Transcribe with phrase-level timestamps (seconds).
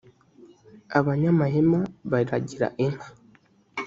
[0.97, 1.79] abanyamahema
[2.11, 3.07] baragira inka